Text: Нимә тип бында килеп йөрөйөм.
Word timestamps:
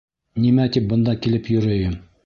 Нимә 0.45 0.65
тип 0.77 0.89
бында 0.95 1.17
килеп 1.27 1.55
йөрөйөм. 1.57 1.99